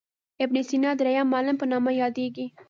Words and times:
ابن 0.43 0.55
سینا 0.69 0.91
درېم 0.99 1.27
معلم 1.33 1.55
په 1.59 1.65
نامه 1.71 1.91
یادیږي. 2.01 2.45